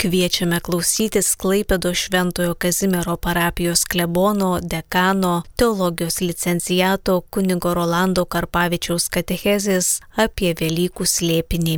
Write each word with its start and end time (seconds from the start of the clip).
Kviečiame 0.00 0.62
klausytis 0.64 1.34
Klaipėdo 1.36 1.90
Šventojo 1.92 2.54
Kazimiero 2.56 3.18
parapijos 3.20 3.82
klebono, 3.84 4.54
dekano, 4.64 5.42
teologijos 5.60 6.22
licencijato 6.24 7.18
kunigo 7.28 7.74
Rolando 7.76 8.24
Karpavičiaus 8.24 9.10
katechezės 9.12 9.90
apie 10.24 10.54
Velykų 10.56 11.04
slėpinį. 11.04 11.74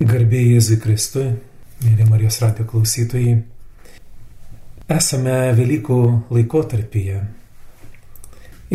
Garbėjai 0.00 0.54
Jėzui 0.54 0.78
Kristui, 0.80 1.26
mėly 1.84 2.06
Marijos 2.08 2.40
radio 2.40 2.64
klausytojai, 2.72 3.36
esame 4.96 5.36
Velykų 5.60 6.00
laikotarpyje 6.38 7.20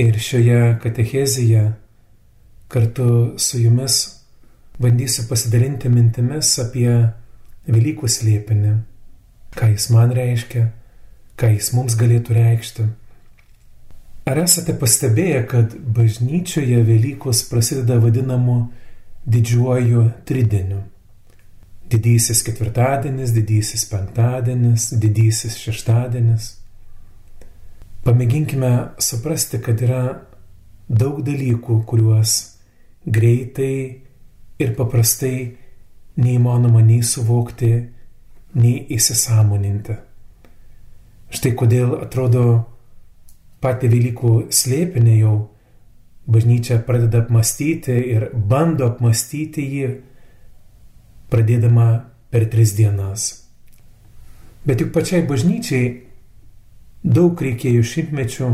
ir 0.06 0.22
šioje 0.30 0.62
katechezėje 0.86 1.66
kartu 2.70 3.10
su 3.42 3.66
jumis 3.66 4.00
bandysiu 4.78 5.26
pasidalinti 5.34 5.90
mintimis 5.90 6.54
apie 6.62 6.94
Velykų 7.68 8.10
slėpinį, 8.12 8.74
ką 9.56 9.70
jis 9.72 9.88
man 9.94 10.12
reiškia, 10.16 10.66
ką 11.40 11.54
jis 11.54 11.72
mums 11.76 11.96
galėtų 12.00 12.36
reikšti. 12.36 12.88
Ar 14.28 14.40
esate 14.40 14.76
pastebėję, 14.80 15.44
kad 15.52 15.76
bažnyčioje 15.96 16.80
Velykos 16.88 17.44
prasideda 17.50 18.00
vadinamu 18.04 18.58
didžiuoju 19.28 20.04
trideniu? 20.28 20.82
Didysis 21.92 22.44
ketvirtadienis, 22.48 23.34
didysis 23.36 23.84
penktadienis, 23.92 24.90
didysis 25.00 25.58
šeštadienis. 25.60 26.54
Pamėginkime 28.04 28.72
suprasti, 29.00 29.60
kad 29.64 29.80
yra 29.84 30.04
daug 30.88 31.20
dalykų, 31.24 31.84
kuriuos 31.88 32.38
greitai 33.06 33.76
ir 34.60 34.74
paprastai 34.76 35.36
neįmanoma 36.20 36.84
nei 36.86 37.02
suvokti, 37.04 37.72
nei 38.60 38.76
įsisamoninti. 38.94 39.96
Štai 41.34 41.54
kodėl 41.58 41.96
atrodo 42.04 42.46
patį 43.64 43.90
Velykų 43.94 44.34
slėpinį 44.54 45.16
jau 45.18 45.36
bažnyčia 46.30 46.80
pradeda 46.86 47.24
apmastyti 47.24 47.96
ir 48.14 48.30
bando 48.34 48.88
apmastyti 48.92 49.66
jį, 49.66 49.90
pradėdama 51.34 51.88
per 52.30 52.46
tris 52.52 52.76
dienas. 52.78 53.32
Bet 54.64 54.80
juk 54.80 54.94
pačiai 54.96 55.26
bažnyčiai 55.28 55.90
daug 57.04 57.42
reikėjo 57.42 57.84
šimtmečių 57.84 58.52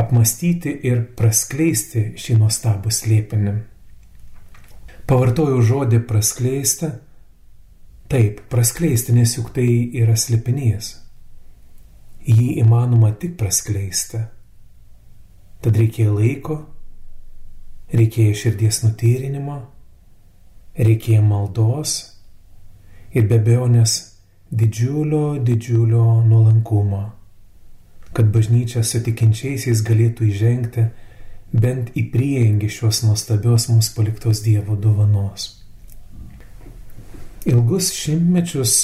apmastyti 0.00 0.72
ir 0.88 1.04
praskleisti 1.18 2.08
šį 2.18 2.40
nuostabų 2.40 2.92
slėpinį. 2.92 3.54
Pavartojau 5.06 5.60
žodį 5.62 6.00
praskleisti. 6.02 6.88
Taip, 8.10 8.40
praskleisti, 8.50 9.12
nes 9.14 9.36
juk 9.36 9.52
tai 9.54 9.66
yra 9.94 10.16
slėpinys. 10.18 10.88
Jį 12.26 12.56
įmanoma 12.64 13.12
tik 13.14 13.36
praskleisti. 13.38 14.24
Tad 15.62 15.78
reikėjo 15.78 16.16
laiko, 16.16 16.56
reikėjo 17.94 18.34
širdies 18.42 18.82
nutyrinimo, 18.82 19.60
reikėjo 20.74 21.22
maldos 21.22 21.94
ir 23.14 23.30
be 23.30 23.38
abejonės 23.38 23.96
didžiulio, 24.50 25.38
didžiulio 25.38 26.04
nuolankumo, 26.26 27.04
kad 28.10 28.34
bažnyčia 28.34 28.82
su 28.82 29.06
tikinčiaisiais 29.06 29.86
galėtų 29.86 30.32
įžengti 30.34 30.90
bent 31.52 31.92
į 31.96 32.08
prieingį 32.12 32.68
šios 32.72 33.02
nuostabios 33.06 33.68
mums 33.70 33.90
paliktos 33.94 34.42
Dievo 34.44 34.76
dovanos. 34.76 35.52
Ilgus 37.46 37.92
šimtmečius 37.94 38.76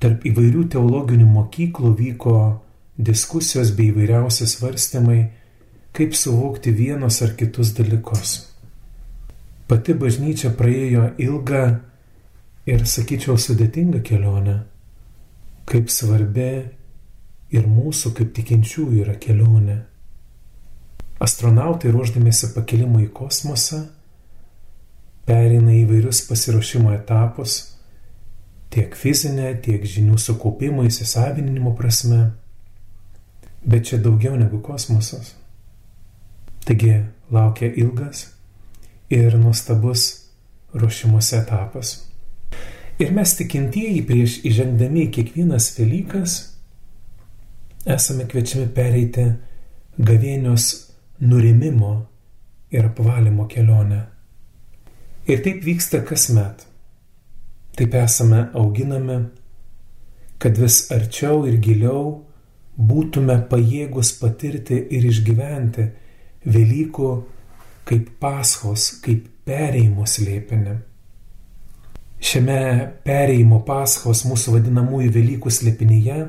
tarp 0.00 0.24
įvairių 0.28 0.66
teologinių 0.72 1.26
mokyklų 1.28 1.92
vyko 1.98 2.36
diskusijos 2.96 3.72
bei 3.76 3.90
įvairiausi 3.92 4.48
svarstymai, 4.48 5.18
kaip 5.96 6.16
suvokti 6.16 6.72
vienus 6.72 7.20
ar 7.24 7.34
kitus 7.36 7.72
dalykus. 7.76 8.38
Pati 9.66 9.96
bažnyčia 9.98 10.52
praėjo 10.56 11.10
ilgą 11.20 11.62
ir, 12.70 12.84
sakyčiau, 12.86 13.36
sudėtingą 13.40 14.02
kelionę, 14.06 14.60
kaip 15.66 15.90
svarbi 15.90 16.50
ir 17.56 17.68
mūsų 17.68 18.12
kaip 18.16 18.32
tikinčiųjų 18.36 19.02
yra 19.04 19.16
kelionė. 19.20 19.80
Astronautai 21.22 21.92
ruoždamėsi 21.94 22.52
pakilimui 22.52 23.06
į 23.06 23.12
kosmosą 23.16 23.86
perina 25.26 25.72
įvairius 25.74 26.20
pasiruošimo 26.28 26.92
etapus 26.94 27.56
tiek 28.72 28.94
fizinė, 28.98 29.54
tiek 29.64 29.84
žinių 29.88 30.18
sukaupimo 30.20 30.84
įsisavinimo 30.86 31.72
prasme, 31.78 32.32
bet 33.64 33.88
čia 33.88 34.00
daugiau 34.02 34.36
negu 34.36 34.60
kosmosas. 34.62 35.32
Taigi 36.66 36.98
laukia 37.32 37.70
ilgas 37.72 38.26
ir 39.10 39.38
nuostabus 39.38 40.26
ruošimuose 40.74 41.38
etapas. 41.40 41.94
Ir 43.00 43.12
mes 43.16 43.32
tikintieji 43.38 44.02
prieš 44.08 44.38
įžengdami 44.48 45.06
į 45.06 45.12
kiekvienas 45.16 45.70
Velykas 45.76 46.36
esame 47.86 48.24
kviečiami 48.28 48.70
pereiti 48.74 49.26
gavėnios 49.96 50.85
nurimimo 51.20 52.06
ir 52.70 52.86
apvalymo 52.88 53.46
kelionę. 53.48 54.00
Ir 55.26 55.42
taip 55.42 55.64
vyksta 55.64 56.02
kasmet. 56.06 56.66
Taip 57.76 57.94
esame 57.94 58.46
auginami, 58.56 59.18
kad 60.38 60.58
vis 60.58 60.86
arčiau 60.94 61.44
ir 61.48 61.58
giliau 61.60 62.02
būtume 62.76 63.36
pajėgus 63.50 64.14
patirti 64.20 64.80
ir 64.96 65.08
išgyventi 65.10 65.92
Velykų 66.46 67.08
kaip 67.88 68.10
paschos, 68.22 69.00
kaip 69.02 69.24
pereimo 69.46 70.04
slėpinį. 70.06 70.76
Šiame 72.22 72.60
pereimo 73.04 73.58
paschos 73.66 74.22
mūsų 74.28 74.54
vadinamųjų 74.56 75.10
Velykų 75.16 75.50
slėpinyje 75.50 76.20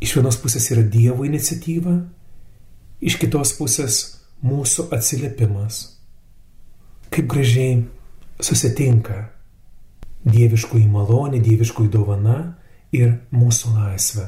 iš 0.00 0.16
vienos 0.16 0.38
pusės 0.40 0.66
yra 0.72 0.82
Dievo 0.82 1.26
iniciatyva, 1.28 1.94
iš 3.00 3.16
kitos 3.20 3.54
pusės 3.58 4.00
mūsų 4.44 4.88
atsiliepimas. 4.94 5.82
Kaip 7.10 7.26
gražiai 7.32 7.82
susitinka 8.40 9.24
dieviškųjų 10.24 10.88
malonė, 10.92 11.40
dieviškųjų 11.44 11.90
dovana 11.92 12.38
ir 12.92 13.16
mūsų 13.32 13.74
laisvė. 13.76 14.26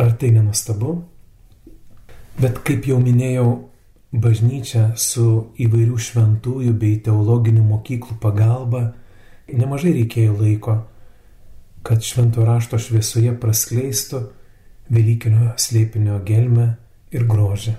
Ar 0.00 0.14
tai 0.16 0.30
nenustabu? 0.32 0.96
Bet 2.40 2.62
kaip 2.64 2.86
jau 2.88 2.96
minėjau, 3.02 3.48
bažnyčia 4.10 4.94
su 4.98 5.52
įvairių 5.60 5.98
šventųjų 6.00 6.72
bei 6.80 6.96
teologinių 7.04 7.62
mokyklų 7.68 8.16
pagalba 8.22 8.88
nemažai 9.52 9.92
reikėjo 9.94 10.36
laiko, 10.38 10.76
kad 11.86 12.04
švento 12.04 12.44
rašto 12.46 12.78
šviesoje 12.80 13.34
praskleistų 13.40 14.28
Velykinio 14.90 15.52
slėpinio 15.60 16.16
gelmę 16.26 16.72
ir 17.10 17.26
grožį. 17.26 17.74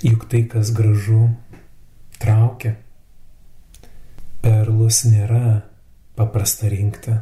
Juk 0.00 0.24
tai, 0.32 0.46
kas 0.48 0.70
gražu, 0.72 1.26
traukia. 2.20 2.76
Perlus 4.40 5.02
nėra 5.04 5.60
paprasta 6.16 6.70
rinkti. 6.72 7.18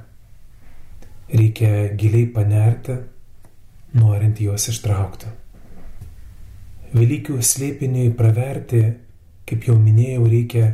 Reikia 1.28 1.90
giliai 1.98 2.28
panerti, 2.32 2.94
norint 3.98 4.38
juos 4.40 4.68
ištraukti. 4.70 5.32
Velykių 6.94 7.40
slėpiniui 7.44 8.12
praverti, 8.16 8.84
kaip 9.48 9.66
jau 9.68 9.74
minėjau, 9.76 10.22
reikia 10.30 10.70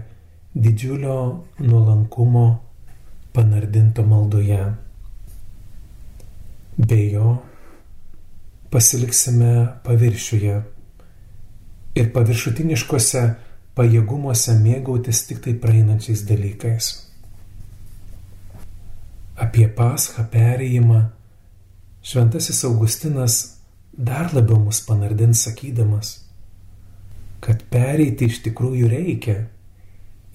didžiulio 0.55 1.17
nuolankumo 1.65 2.45
panardinto 3.35 4.05
maldoje. 4.07 4.61
Be 6.79 7.01
jo 7.11 7.33
pasiliksime 8.75 9.69
paviršiuje. 9.87 10.55
Ir 11.95 12.09
paviršutiniškose 12.11 13.21
pajėgumuose 13.79 14.57
mėgautis 14.59 15.21
tik 15.29 15.45
tai 15.45 15.53
praeinančiais 15.63 16.25
dalykais. 16.27 16.89
Apie 19.39 19.69
paschą 19.77 20.25
perėjimą 20.33 21.05
šventasis 22.03 22.65
Augustinas 22.67 23.37
dar 23.95 24.35
labiau 24.35 24.59
mus 24.65 24.83
panardins 24.89 25.45
sakydamas, 25.47 26.11
kad 27.39 27.63
pereiti 27.71 28.27
iš 28.27 28.43
tikrųjų 28.49 28.91
reikia. 28.91 29.37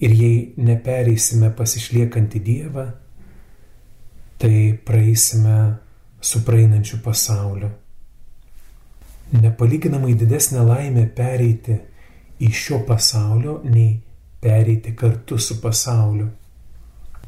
Ir 0.00 0.16
jei 0.16 0.40
nepereisime 0.56 1.52
pasišliekantį 1.52 2.40
Dievą, 2.40 2.86
tai 4.40 4.54
praeisime 4.88 5.58
su 6.24 6.40
praeinančiu 6.46 7.02
pasauliu 7.04 7.68
nepalyginamai 9.32 10.14
didesnė 10.18 10.64
laimė 10.66 11.06
pereiti 11.14 11.76
iš 12.40 12.64
šio 12.66 12.80
pasaulio, 12.86 13.60
nei 13.64 14.00
pereiti 14.40 14.94
kartu 14.96 15.38
su 15.38 15.60
pasauliu, 15.60 16.28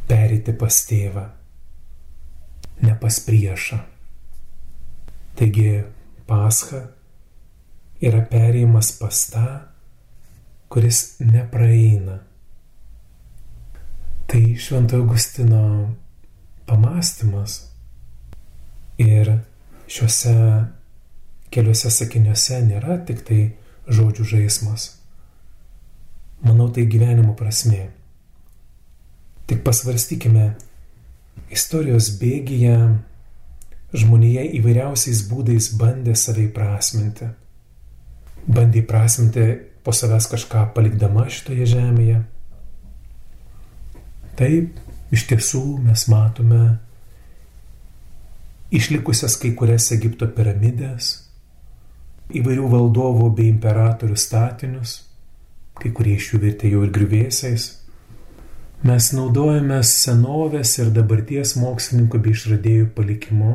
pereiti 0.09 0.55
pas 0.59 0.81
tėvą, 0.89 1.25
ne 2.83 2.97
pas 3.01 3.21
priešą. 3.27 3.79
Taigi 5.37 5.69
pascha 6.27 6.83
yra 8.03 8.25
pereimas 8.29 8.93
pas 8.99 9.23
tą, 9.33 9.47
kuris 10.73 11.21
nepraeina. 11.21 12.19
Tai 14.27 14.45
Švento 14.57 14.97
Augustino 14.97 15.93
pamastymas 16.67 17.59
ir 18.99 19.29
šiuose 19.87 20.37
keliuose 21.53 21.91
sakiniuose 21.93 22.61
nėra 22.67 22.99
tik 23.07 23.23
tai 23.29 23.41
žodžių 23.93 24.27
žaismas. 24.35 24.89
Manau, 26.43 26.69
tai 26.75 26.87
gyvenimo 26.91 27.37
prasme. 27.39 27.91
Tik 29.47 29.63
pasvarstykime, 29.67 30.53
istorijos 31.53 32.11
bėgyje 32.19 32.77
žmonėje 33.93 34.47
įvairiausiais 34.59 35.23
būdais 35.29 35.71
bandė 35.79 36.17
savai 36.19 36.49
prasminti. 36.55 37.29
Bandė 38.49 38.83
prasminti 38.87 39.47
po 39.85 39.95
savęs 39.95 40.29
kažką 40.33 40.71
palikdama 40.75 41.29
šitoje 41.31 41.67
žemėje. 41.75 42.23
Taip, 44.39 44.79
iš 45.13 45.27
tiesų 45.29 45.63
mes 45.85 46.07
matome 46.11 46.63
išlikusias 48.73 49.37
kai 49.37 49.53
kurias 49.59 49.91
Egipto 49.93 50.27
piramidės, 50.33 51.22
įvairių 52.39 52.69
valdovų 52.73 53.29
bei 53.37 53.51
imperatorių 53.53 54.17
statinius, 54.19 54.97
kai 55.79 55.93
kurie 55.95 56.17
iš 56.19 56.33
jų 56.33 56.43
virtė 56.47 56.73
jau 56.73 56.83
ir 56.87 56.93
grįvėsiais. 56.95 57.69
Mes 58.83 59.09
naudojame 59.15 59.79
senovės 59.87 60.75
ir 60.83 60.91
dabarties 60.95 61.55
mokslininkų 61.61 62.19
bei 62.25 62.35
išradėjų 62.35 62.89
palikimu. 62.97 63.55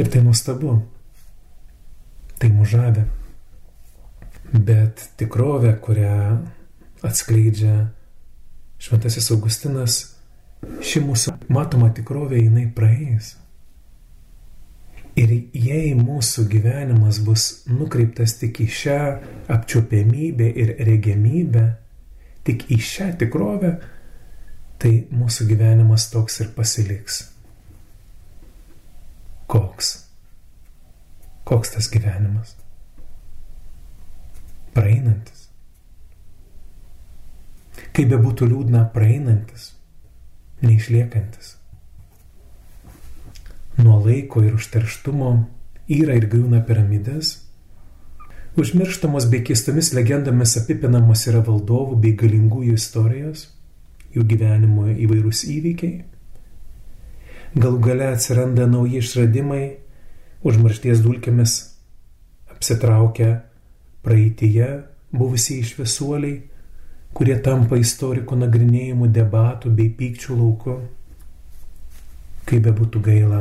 Ir 0.00 0.08
tai 0.12 0.22
nuostabu. 0.24 0.78
Tai 2.40 2.50
mužavė. 2.52 3.04
Bet 4.52 5.08
tikrovė, 5.20 5.74
kurią 5.84 6.16
atskleidžia 7.04 7.90
Šventasis 8.80 9.30
Augustinas, 9.32 9.98
ši 10.84 11.02
mūsų 11.04 11.36
matoma 11.52 11.88
tikrovė, 11.96 12.40
jinai 12.44 12.66
praeis. 12.72 13.34
Ir 15.16 15.30
jei 15.56 15.94
mūsų 15.96 16.44
gyvenimas 16.52 17.22
bus 17.24 17.44
nukreiptas 17.72 18.34
tik 18.36 18.60
į 18.60 18.66
šią 18.68 18.98
apčiopiamybę 19.54 20.48
ir 20.60 20.74
regiamybę, 20.84 21.62
tik 22.44 22.66
į 22.68 22.76
šią 22.84 23.08
tikrovę, 23.22 23.72
tai 24.76 24.92
mūsų 25.08 25.48
gyvenimas 25.48 26.10
toks 26.12 26.36
ir 26.44 26.52
pasiliks. 26.52 27.22
Koks? 29.48 29.92
Koks 31.48 31.76
tas 31.78 31.88
gyvenimas? 31.88 32.52
Praeinantis. 34.76 35.46
Kaip 37.96 38.10
be 38.12 38.20
būtų 38.20 38.50
liūdna, 38.50 38.90
praeinantis, 38.92 39.70
neišliekantis 40.60 41.55
nuo 43.82 43.98
laiko 44.04 44.42
ir 44.44 44.56
užterštumo 44.56 45.32
yra 45.92 46.16
ir 46.16 46.26
griūna 46.30 46.62
piramidės, 46.66 47.36
užmirštamos 48.56 49.28
bei 49.30 49.44
keistomis 49.44 49.92
legendomis 49.96 50.56
apipinamos 50.60 51.26
yra 51.30 51.42
valdovų 51.44 51.98
bei 52.00 52.16
galingųjų 52.18 52.76
istorijos, 52.78 53.48
jų 54.16 54.24
gyvenimo 54.32 54.88
įvairūs 54.94 55.44
įvykiai. 55.52 56.04
Galų 57.56 57.80
gale 57.84 58.10
atsiranda 58.12 58.66
nauji 58.68 59.00
išradimai, 59.00 59.64
užmaršties 60.46 61.02
dulkėmis 61.04 61.56
apsitraukia 62.52 63.30
praeitįje 64.04 64.68
buvusiai 65.12 65.62
išvisuoliai, 65.64 66.40
kurie 67.16 67.36
tampa 67.44 67.78
istoriko 67.80 68.36
nagrinėjimų 68.36 69.08
debatų 69.12 69.72
bei 69.76 69.92
pykčių 70.00 70.36
lauku. 70.36 70.80
Kaip 72.46 72.66
be 72.66 72.72
būtų 72.76 73.00
gaila, 73.02 73.40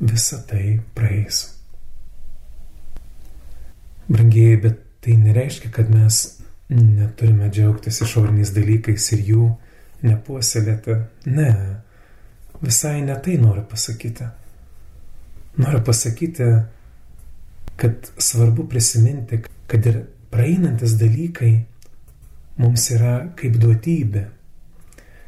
visa 0.00 0.38
tai 0.46 0.80
praeis. 0.94 1.54
Brangieji, 4.08 4.56
bet 4.56 4.80
tai 5.00 5.16
nereiškia, 5.16 5.70
kad 5.70 5.90
mes 5.90 6.38
neturime 6.68 7.50
džiaugtis 7.50 8.00
išoriniais 8.04 8.52
dalykais 8.54 9.12
ir 9.16 9.24
jų 9.32 9.48
nepuoselėti. 10.06 10.96
Ne, 11.26 11.50
visai 12.62 13.00
ne 13.02 13.16
tai 13.24 13.36
noriu 13.42 13.64
pasakyti. 13.68 14.28
Noriu 15.58 15.82
pasakyti, 15.84 16.48
kad 17.78 18.10
svarbu 18.18 18.68
prisiminti, 18.70 19.42
kad 19.66 19.86
ir 19.86 20.02
praeinantis 20.30 20.96
dalykai 21.00 21.52
mums 22.58 22.88
yra 22.94 23.14
kaip 23.38 23.58
duotybė, 23.60 24.24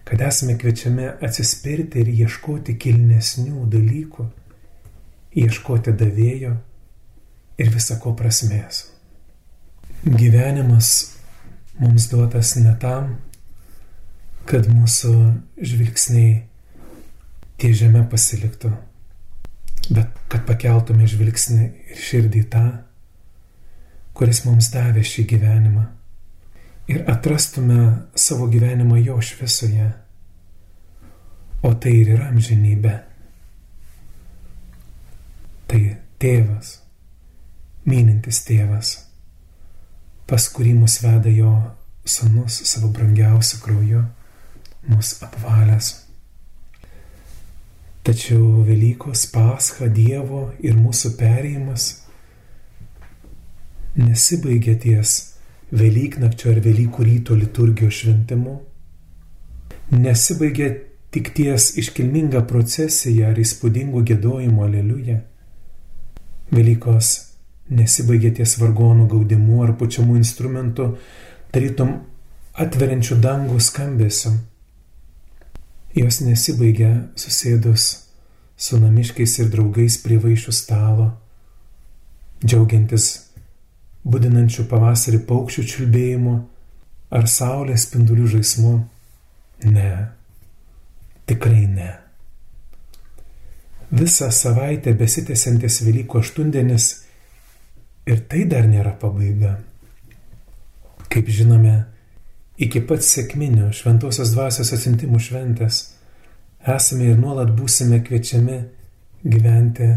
kad 0.06 0.22
esame 0.26 0.56
kviečiami 0.58 1.06
atsispirti 1.22 2.02
ir 2.02 2.11
ieškoti 2.25 2.76
kilnesnių 2.81 3.67
dalykų 3.70 4.26
ieškoti 5.37 5.94
davėjo 5.94 6.55
ir 7.61 7.71
visako 7.71 8.15
prasmės. 8.19 8.87
Gyvenimas 10.05 10.91
mums 11.79 12.09
duotas 12.11 12.55
ne 12.56 12.73
tam, 12.81 13.17
kad 14.49 14.67
mūsų 14.71 15.12
žvilgsniai 15.61 16.41
tie 17.61 17.73
žemė 17.77 18.06
pasiliktų, 18.11 18.73
bet 19.93 20.17
kad 20.32 20.47
pakeltume 20.49 21.06
žvilgsnį 21.11 21.67
ir 21.93 22.00
širdį 22.00 22.43
tą, 22.50 22.65
kuris 24.17 24.43
mums 24.49 24.73
davė 24.73 25.05
šį 25.06 25.27
gyvenimą. 25.35 25.85
Ir 26.91 27.05
atrastume 27.06 28.09
savo 28.19 28.49
gyvenimą 28.50 28.99
jo 29.05 29.21
šviesoje, 29.23 29.93
o 31.62 31.71
tai 31.77 31.93
ir 32.00 32.17
yra 32.17 32.32
amžinybė 32.32 32.97
tai 35.70 35.82
tėvas, 36.19 36.81
mylintis 37.87 38.43
tėvas, 38.43 38.88
pas 40.26 40.46
kurį 40.50 40.75
mus 40.81 40.99
veda 41.05 41.31
jo 41.31 41.52
sanus 42.05 42.56
savo 42.67 42.90
brangiausiu 42.94 43.61
krauju, 43.62 44.02
mus 44.90 45.12
apvalęs. 45.22 45.93
Tačiau 48.03 48.65
Velykos 48.67 49.27
pascha 49.31 49.86
Dievo 49.93 50.48
ir 50.65 50.74
mūsų 50.74 51.12
perėjimas 51.20 51.91
nesibaigia 54.00 54.79
ties 54.81 55.17
Velyknakčio 55.70 56.50
ar 56.50 56.62
Velykų 56.65 57.06
ryto 57.06 57.36
liturgijos 57.39 58.00
šventimu, 58.00 58.56
nesibaigia 59.94 60.72
tik 61.15 61.31
ties 61.36 61.74
iškilminga 61.79 62.43
procesija 62.50 63.31
ar 63.31 63.39
įspūdingu 63.39 64.03
gėdojimu 64.08 64.65
aleliuja 64.67 65.20
Velykos 66.51 67.11
nesibaigia 67.71 68.33
ties 68.35 68.57
vargonų 68.59 69.07
gaudimu 69.11 69.63
ar 69.65 69.75
pučiamų 69.79 70.19
instrumentų, 70.19 70.89
tarytum 71.55 71.97
atveriančių 72.61 73.19
dangų 73.23 73.59
skambesiu. 73.63 74.35
Jos 75.95 76.21
nesibaigia 76.23 76.91
susėdus 77.19 77.89
su 78.61 78.79
namiškiais 78.79 79.39
ir 79.41 79.51
draugais 79.51 79.97
prie 80.03 80.19
vaišių 80.23 80.55
stalo, 80.55 81.09
džiaugiantis 82.45 83.09
būdinančių 84.05 84.67
pavasarį 84.71 85.23
paukščių 85.29 85.67
čiulbėjimu 85.73 86.37
ar 87.11 87.27
saulės 87.29 87.87
spindulių 87.89 88.29
žaismu. 88.37 88.77
Ne, 89.71 89.91
tikrai 91.29 91.67
ne. 91.69 91.91
Visą 93.91 94.29
savaitę 94.31 94.93
besitęsiantis 94.94 95.81
Velykų 95.82 96.20
aštuondienis 96.20 96.85
ir 98.06 98.20
tai 98.31 98.44
dar 98.51 98.69
nėra 98.70 98.93
pabaiga. 98.99 99.56
Kaip 101.11 101.27
žinome, 101.27 101.75
iki 102.63 102.85
pat 102.87 103.03
sėkminio 103.03 103.73
šventosios 103.75 104.31
dvasios 104.37 104.70
atsintimų 104.77 105.19
šventės 105.25 105.81
esame 106.77 107.09
ir 107.11 107.19
nuolat 107.19 107.51
būsime 107.56 107.99
kviečiami 108.06 108.61
gyventi 109.25 109.89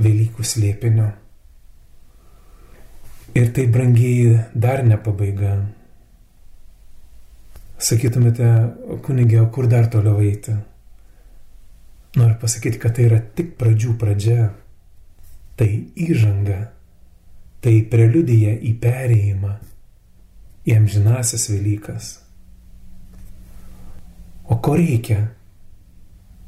Velykų 0.00 0.44
slėpiniu. 0.44 1.10
Ir 3.36 3.50
tai 3.52 3.66
brangiai 3.68 4.38
dar 4.52 4.80
ne 4.84 4.96
pabaiga. 4.96 5.58
Sakytumėte, 7.76 8.48
kunigė, 9.04 9.42
kur 9.52 9.68
dar 9.68 9.90
toliau 9.92 10.22
eiti? 10.24 10.56
Noriu 12.16 12.36
pasakyti, 12.40 12.80
kad 12.80 12.96
tai 12.96 13.10
yra 13.10 13.20
tik 13.20 13.56
pradžių 13.60 13.94
pradžia. 14.00 14.50
Tai 15.56 15.68
įžanga, 16.00 16.58
tai 17.64 17.80
preliudija 17.90 18.54
į 18.56 18.72
perėjimą, 18.80 19.52
į 20.68 20.76
amžinasias 20.76 21.48
Velykas. 21.52 22.12
O 24.52 24.58
ko 24.62 24.76
reikia, 24.78 25.18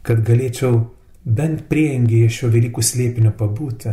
kad 0.06 0.20
galėčiau 0.24 0.78
bent 1.24 1.66
priengėje 1.68 2.30
šio 2.36 2.52
Velykų 2.52 2.84
slėpinio 2.84 3.32
pabūti, 3.36 3.92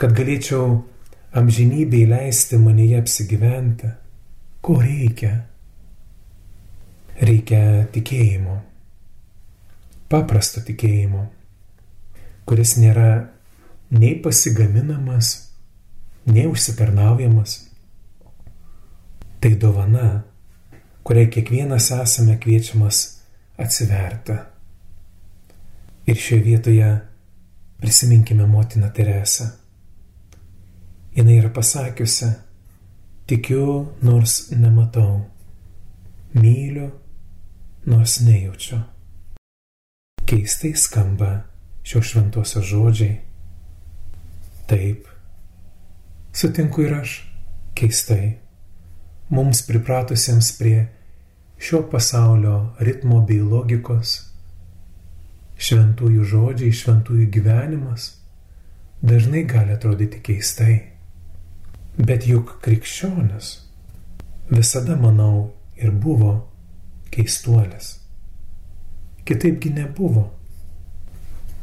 kad 0.00 0.14
galėčiau 0.18 0.80
amžinybėj 1.38 2.08
leisti 2.10 2.58
manyje 2.58 2.98
apsigyventi? 3.02 3.92
Ko 4.62 4.78
reikia? 4.82 5.36
Reikia 7.22 7.62
tikėjimo. 7.92 8.71
Paprasto 10.12 10.60
tikėjimo, 10.60 11.22
kuris 12.44 12.74
nėra 12.76 13.30
nei 13.96 14.18
pasigaminamas, 14.20 15.30
nei 16.28 16.44
užsitarnaujamas. 16.50 17.54
Tai 19.40 19.54
dovana, 19.62 20.10
kuriai 21.00 21.30
kiekvienas 21.32 21.88
esame 21.96 22.36
kviečiamas 22.44 23.00
atsiverti. 23.64 24.36
Ir 26.04 26.20
šioje 26.20 26.44
vietoje 26.44 26.92
prisiminkime 27.80 28.46
motiną 28.46 28.92
Teresą. 28.92 29.48
Jis 31.16 31.34
yra 31.38 31.48
pasakiusi, 31.56 32.34
tikiu 33.28 33.94
nors 34.04 34.50
nematau, 34.52 35.22
myliu 36.36 36.90
nors 37.86 38.20
nejaučiu. 38.20 38.91
Keistai 40.26 40.72
skamba 40.78 41.42
šios 41.82 42.12
šventosios 42.12 42.64
žodžiai. 42.66 43.18
Taip, 44.70 45.06
sutinku 46.32 46.86
ir 46.86 46.94
aš, 47.00 47.16
keistai, 47.76 48.38
mums 49.30 49.64
pripratusiems 49.66 50.52
prie 50.58 50.86
šio 51.62 51.82
pasaulio 51.90 52.74
ritmo 52.80 53.20
bei 53.26 53.42
logikos, 53.42 54.14
šventųjų 55.62 56.24
žodžiai, 56.34 56.74
šventųjų 56.74 57.28
gyvenimas 57.34 58.12
dažnai 59.02 59.44
gali 59.50 59.74
atrodyti 59.74 60.22
keistai. 60.22 60.78
Bet 61.98 62.24
juk 62.26 62.56
krikščionis 62.64 63.50
visada, 64.50 64.96
manau, 64.96 65.52
ir 65.76 65.90
buvo 65.90 66.36
keistuolis. 67.12 68.01
Kitaipgi 69.28 69.70
nebuvo. 69.76 70.28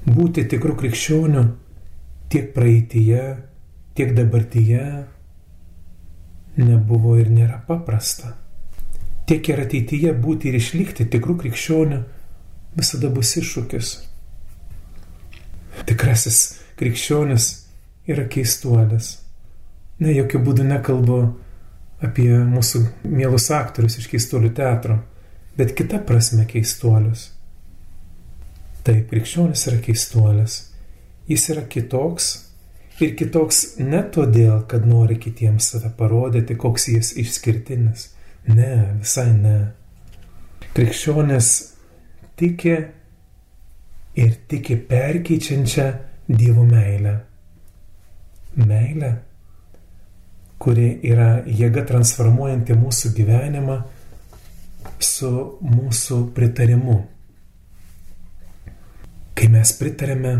Būti 0.09 0.45
tikrų 0.49 0.75
krikščionių 0.79 1.43
tiek 2.31 2.53
praeitie, 2.55 3.23
tiek 3.97 4.13
dabartyje 4.15 4.83
nebuvo 6.59 7.15
ir 7.19 7.31
nėra 7.33 7.59
paprasta. 7.67 8.35
Tiek 9.29 9.45
ir 9.51 9.61
ateityje 9.65 10.13
būti 10.17 10.49
ir 10.49 10.57
išlikti 10.59 11.05
tikrų 11.11 11.35
krikščionių 11.43 11.99
visada 12.77 13.09
bus 13.13 13.35
iššūkis. 13.41 13.91
Tikrasis 15.89 16.39
krikščionis 16.79 17.49
yra 18.09 18.25
keistuolis. 18.31 19.17
Ne, 19.99 20.13
jokių 20.15 20.41
būdų 20.47 20.65
nekalbu 20.69 21.19
apie 22.03 22.31
mūsų 22.47 22.85
mielus 23.03 23.49
aktorius 23.51 23.99
iš 23.99 24.07
keistuolių 24.11 24.53
teatro, 24.55 25.01
bet 25.59 25.75
kita 25.75 25.99
prasme 26.07 26.47
keistuolius. 26.47 27.29
Taip, 28.89 29.09
krikščionis 29.11 29.67
yra 29.69 29.79
keistuolis. 29.85 30.53
Jis 31.29 31.43
yra 31.53 31.61
kitoks 31.69 32.29
ir 33.05 33.11
kitoks 33.19 33.59
ne 33.77 33.99
todėl, 34.09 34.63
kad 34.65 34.87
nori 34.89 35.19
kitiems 35.21 35.67
save 35.75 35.91
parodyti, 35.99 36.57
koks 36.57 36.87
jis 36.89 37.11
išskirtinis. 37.21 38.07
Ne, 38.49 38.71
visai 39.03 39.27
ne. 39.35 39.57
Krikščionis 40.73 41.51
tiki 42.39 42.73
ir 44.17 44.33
tiki 44.49 44.79
perkeičiančią 44.89 45.87
Dievo 46.29 46.65
meilę. 46.65 47.13
Meilė, 48.57 49.13
kuri 50.57 50.89
yra 51.13 51.43
jėga 51.45 51.85
transformuojanti 51.93 52.73
mūsų 52.77 53.13
gyvenimą 53.21 53.77
su 55.05 55.31
mūsų 55.61 56.19
pritarimu. 56.33 56.99
Kai 59.39 59.47
mes 59.47 59.69
pritarėme, 59.79 60.33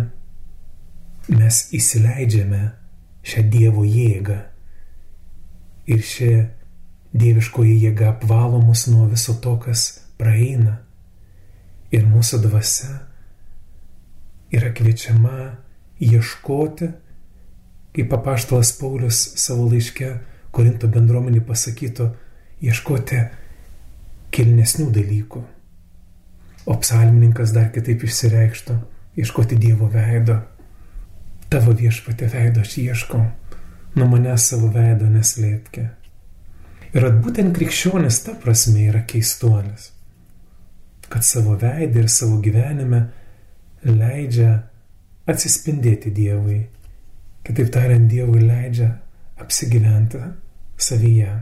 mes 1.32 1.58
įsileidžiame 1.72 2.58
šią 3.24 3.44
Dievo 3.48 3.86
jėgą. 3.88 4.40
Ir 5.88 6.02
ši 6.04 6.32
dieviškoji 7.16 7.78
jėga 7.86 8.10
apvalo 8.12 8.60
mus 8.60 8.90
nuo 8.92 9.06
viso 9.08 9.38
to, 9.40 9.54
kas 9.64 9.86
praeina. 10.20 10.82
Ir 11.96 12.04
mūsų 12.12 12.42
dvasia 12.44 12.98
yra 14.52 14.74
kviečiama 14.76 15.38
ieškoti, 16.04 16.90
kaip 17.96 18.10
papaštalas 18.12 18.74
Paulius 18.82 19.22
savo 19.40 19.70
laiške 19.72 20.10
Korinto 20.52 20.90
bendruomenį 20.92 21.46
pasakytų, 21.48 22.10
ieškoti 22.68 23.24
kilnesnių 24.36 24.90
dalykų. 25.00 25.46
O 26.70 26.76
psalmininkas 26.78 27.50
dar 27.56 27.72
kitaip 27.74 28.04
išsireikštų- 28.06 28.76
ieškoti 29.22 29.56
Dievo 29.58 29.88
veido. 29.90 30.36
Tavo 31.50 31.74
viešpatė 31.74 32.30
veido 32.30 32.62
aš 32.62 32.76
ieškau, 32.84 33.22
nuo 33.96 34.08
manęs 34.12 34.46
savo 34.52 34.70
veido 34.76 35.10
neslėpkė. 35.10 35.88
Ir 36.94 37.08
būtent 37.24 37.58
krikščionis 37.58 38.22
ta 38.26 38.38
prasme 38.44 38.86
yra 38.92 39.02
keistuolis, 39.02 39.90
kad 41.10 41.26
savo 41.26 41.58
veidą 41.58 42.04
ir 42.04 42.14
savo 42.20 42.38
gyvenime 42.38 43.02
leidžia 43.84 44.54
atsispindėti 45.26 46.14
Dievui. 46.14 46.62
Kitaip 47.44 47.74
tariant, 47.74 48.10
Dievui 48.10 48.46
leidžia 48.46 48.94
apsigyventi 49.42 50.22
savyje. 50.78 51.34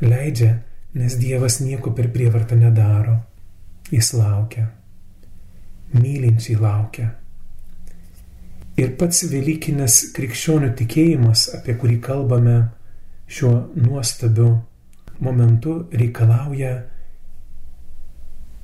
Leidžia, 0.00 0.54
nes 0.94 1.20
Dievas 1.20 1.60
nieko 1.60 1.92
per 1.92 2.08
prievartą 2.08 2.56
nedaro 2.56 3.24
Jis 3.90 4.12
laukia, 4.14 4.66
mylinčiai 5.96 6.58
laukia. 6.60 7.08
Ir 8.78 8.92
pats 9.00 9.24
Velykinis 9.32 10.12
krikščionių 10.14 10.74
tikėjimas, 10.78 11.48
apie 11.56 11.74
kurį 11.80 11.96
kalbame 12.04 12.58
šiuo 13.26 13.54
nuostabiu 13.74 14.50
momentu, 15.24 15.80
reikalauja 15.90 16.74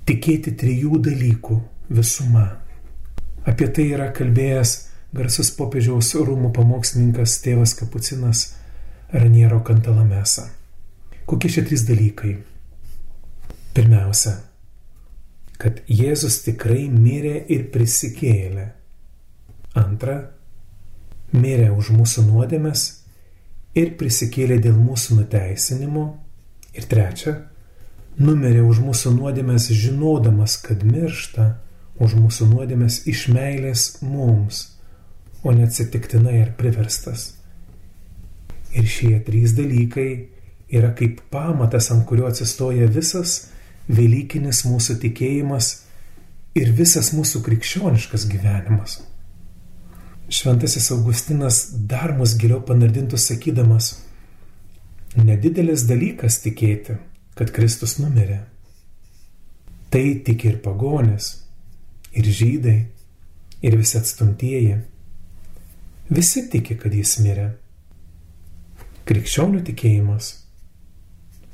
tikėti 0.07 0.55
trijų 0.61 1.01
dalykų 1.09 1.59
visuma. 1.97 2.47
Apie 3.45 3.69
tai 3.69 3.89
yra 3.97 4.11
kalbėjęs 4.15 4.77
garsus 5.15 5.51
popiežiaus 5.57 6.15
rūmų 6.17 6.53
pamokslininkas 6.55 7.41
tėvas 7.45 7.75
Kapucinas 7.79 8.47
Raniero 9.13 9.61
Kantalamesa. 9.67 10.49
Kokie 11.27 11.51
šie 11.51 11.65
trys 11.69 11.85
dalykai? 11.89 12.37
Pirmiausia, 13.75 14.37
kad 15.61 15.81
Jėzus 15.89 16.41
tikrai 16.45 16.89
mirė 16.91 17.39
ir 17.53 17.69
prisikėlė. 17.75 18.67
Antra, 19.79 20.19
mirė 21.35 21.71
už 21.75 21.91
mūsų 21.95 22.27
nuodėmes 22.29 22.85
ir 23.79 23.95
prisikėlė 23.99 24.61
dėl 24.63 24.77
mūsų 24.79 25.21
nuteisinimo. 25.21 26.05
Ir 26.75 26.87
trečia, 26.91 27.35
numirė 28.19 28.65
už 28.67 28.83
mūsų 28.83 29.15
nuodėmes 29.15 29.69
žinodamas, 29.71 30.59
kad 30.63 30.83
miršta 30.87 31.53
už 32.03 32.17
mūsų 32.19 32.51
nuodėmes 32.51 33.05
iš 33.11 33.29
meilės 33.31 33.87
mums, 34.03 34.65
o 35.47 35.55
neatsitiktinai 35.55 36.41
ar 36.43 36.55
priverstas. 36.59 37.35
Ir 38.75 38.87
šie 38.91 39.21
trys 39.23 39.55
dalykai 39.55 40.09
yra 40.75 40.91
kaip 40.99 41.21
pamatas, 41.31 41.93
ant 41.95 42.03
kurio 42.09 42.27
atsistoja 42.27 42.89
visas 42.91 43.54
Velykinis 43.89 44.63
mūsų 44.65 44.97
tikėjimas 45.03 45.75
ir 46.57 46.71
visas 46.73 47.13
mūsų 47.13 47.43
krikščioniškas 47.45 48.25
gyvenimas. 48.31 49.03
Šventasis 50.33 50.89
Augustinas 50.95 51.67
dar 51.91 52.15
mus 52.17 52.33
giliau 52.41 52.63
panardintų 52.65 53.21
sakydamas, 53.21 53.91
nedidelis 55.21 55.85
dalykas 55.85 56.41
tikėti, 56.47 56.97
kad 57.37 57.53
Kristus 57.53 57.99
numirė. 58.01 58.41
Tai 59.93 60.05
tik 60.27 60.47
ir 60.49 60.59
pagonis, 60.65 61.45
ir 62.17 62.25
žydai, 62.25 62.79
ir 63.63 63.77
visi 63.79 64.01
atstumtieji. 64.01 64.81
Visi 66.09 66.49
tiki, 66.51 66.79
kad 66.81 66.95
jis 66.97 67.19
mirė. 67.21 67.51
Krikščionių 69.05 69.61
tikėjimas, 69.69 70.39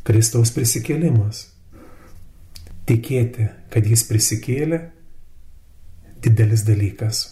Kristaus 0.07 0.55
prisikėlimas 0.55 1.50
tikėti, 2.91 3.47
kad 3.71 3.87
jis 3.87 4.05
prisikėlė, 4.09 4.81
didelis 6.25 6.67
dalykas. 6.67 7.23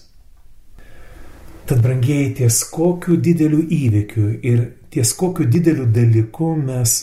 Tad, 1.68 1.82
brangiai, 1.84 2.30
ties 2.32 2.62
kokiu 2.72 3.18
dideliu 3.20 3.60
įvykiu 3.60 4.30
ir 4.40 4.62
ties 4.88 5.12
kokiu 5.12 5.44
dideliu 5.52 5.84
dalyku 5.92 6.54
mes 6.56 6.94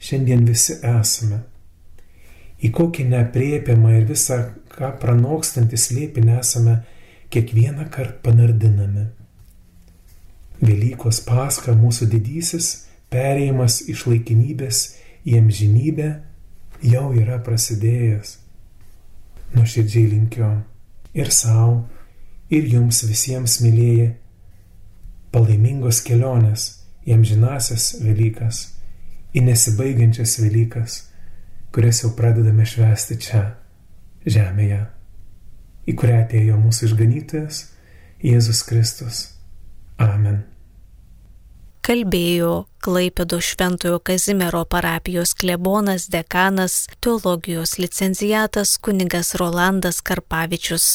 šiandien 0.00 0.44
visi 0.44 0.76
esame. 0.84 1.40
Į 2.60 2.68
kokį 2.76 3.06
nepriepiamą 3.14 3.94
ir 3.96 4.04
visą 4.10 4.42
ką 4.74 4.90
pranokstantį 5.00 5.80
slėpinį 5.80 6.36
esame 6.36 6.76
kiekvieną 7.32 7.88
kartą 7.94 8.20
panardinami. 8.26 9.06
Velykos 10.60 11.22
paska 11.24 11.72
mūsų 11.72 12.10
didysis 12.12 12.68
perėjimas 13.12 13.80
iš 13.88 14.04
laikinybės 14.10 14.82
į 15.24 15.38
amžinybę 15.40 16.10
jau 16.82 17.10
yra 17.16 17.38
prasidėjęs. 17.44 18.36
Nuoširdžiai 19.54 20.10
linkiu 20.12 20.50
ir 21.14 21.30
savo, 21.34 21.84
ir 22.50 22.66
jums 22.70 23.02
visiems 23.06 23.58
mylėjai 23.64 24.12
palaimingos 25.34 26.02
kelionės 26.06 26.68
į 27.06 27.16
amžinasias 27.16 27.92
Velykas, 28.02 28.62
į 29.34 29.44
nesibaigiančias 29.46 30.38
Velykas, 30.42 31.00
kurias 31.74 32.02
jau 32.04 32.12
pradedame 32.18 32.66
švęsti 32.66 33.18
čia, 33.22 33.44
žemėje, 34.26 34.84
į 35.86 35.96
kurią 35.98 36.22
atėjo 36.24 36.58
mūsų 36.62 36.90
išganytojas 36.90 37.66
Jėzus 38.26 38.64
Kristus. 38.68 39.26
Amen. 40.00 40.42
Kalbėjo 41.80 42.66
Klaipėdo 42.84 43.38
Šventojo 43.40 44.00
Kazimiero 44.04 44.66
parapijos 44.68 45.32
klebonas 45.32 46.10
dekanas, 46.12 46.74
teologijos 47.00 47.78
licencijatas 47.80 48.74
kunigas 48.84 49.32
Rolandas 49.40 50.02
Karpavičius. 50.04 50.90